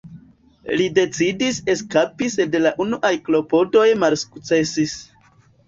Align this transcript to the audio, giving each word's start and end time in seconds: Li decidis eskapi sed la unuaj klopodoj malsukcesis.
Li 0.79 0.87
decidis 0.95 1.59
eskapi 1.73 2.31
sed 2.37 2.59
la 2.63 2.73
unuaj 2.87 3.13
klopodoj 3.29 3.87
malsukcesis. 4.07 4.99